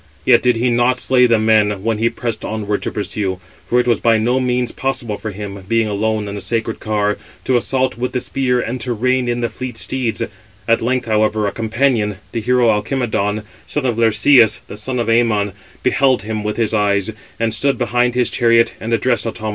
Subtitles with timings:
[0.25, 3.87] Yet did he not slay the men when he pressed onward to pursue; for it
[3.87, 6.89] was by no means possible for him, being alone in the sacred 562
[7.23, 10.23] car, to assault with the spear and to rein in the fleet steeds.
[10.67, 15.53] At length, however, a companion, the hero Alcimedon, son of Laërceus, the son of Æmon,
[15.83, 18.97] beheld him with his eyes, and stood behind his chariot, and addressed Automedon: Footnote 561:
[18.97, 19.21] (return) The Trojans.
[19.21, 19.49] Footnote 562: (return) _I.